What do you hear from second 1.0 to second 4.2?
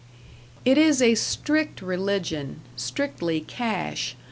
strict religion strictly cash.